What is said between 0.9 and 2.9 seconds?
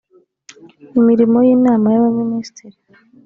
imirimo y inama y abaminisitiri